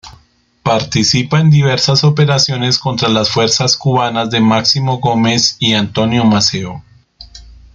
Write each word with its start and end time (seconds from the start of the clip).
Participa 0.63 1.39
en 1.39 1.51
diversas 1.51 2.03
operaciones 2.03 2.79
contra 2.79 3.07
las 3.07 3.29
fuerzas 3.29 3.77
cubanas 3.77 4.31
de 4.31 4.39
Máximo 4.39 4.97
Gómez 4.97 5.57
y 5.59 5.75
Antonio 5.75 6.23
Maceo. 6.25 6.83